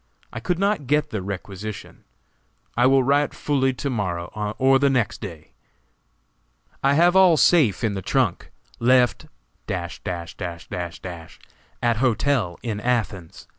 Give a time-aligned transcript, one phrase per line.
[0.33, 2.05] I could not get the requisition.
[2.75, 5.51] I will write fully to morrow or the next day.
[6.83, 8.49] "I have all safe in the trunk.
[8.79, 9.27] Left
[9.67, 10.57] at
[11.97, 13.47] hotel in Athens.